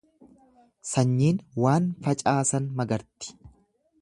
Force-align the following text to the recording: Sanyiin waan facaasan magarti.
Sanyiin 0.91 1.37
waan 1.67 1.91
facaasan 2.07 2.73
magarti. 2.81 3.37